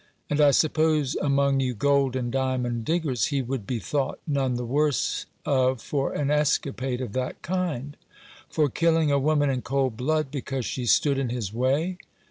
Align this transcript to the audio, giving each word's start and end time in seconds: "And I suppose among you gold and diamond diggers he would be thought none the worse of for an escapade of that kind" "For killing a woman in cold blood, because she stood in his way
"And 0.31 0.41
I 0.41 0.49
suppose 0.49 1.15
among 1.21 1.59
you 1.59 1.75
gold 1.75 2.15
and 2.15 2.31
diamond 2.31 2.85
diggers 2.85 3.25
he 3.25 3.43
would 3.43 3.67
be 3.67 3.77
thought 3.77 4.17
none 4.25 4.55
the 4.55 4.65
worse 4.65 5.27
of 5.45 5.79
for 5.79 6.11
an 6.13 6.31
escapade 6.31 7.01
of 7.01 7.13
that 7.13 7.43
kind" 7.43 7.95
"For 8.49 8.67
killing 8.67 9.11
a 9.11 9.19
woman 9.19 9.51
in 9.51 9.61
cold 9.61 9.97
blood, 9.97 10.31
because 10.31 10.65
she 10.65 10.87
stood 10.87 11.19
in 11.19 11.29
his 11.29 11.53
way 11.53 11.99